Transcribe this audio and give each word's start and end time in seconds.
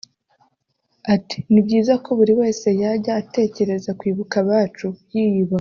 Ati 1.15 1.37
“Ni 1.51 1.61
byiza 1.65 1.93
ko 2.03 2.09
buri 2.17 2.33
wese 2.39 2.67
yajya 2.81 3.11
atekereza 3.21 3.89
kwibuka 3.99 4.35
abacu 4.43 4.87
yiyubaka 5.13 5.49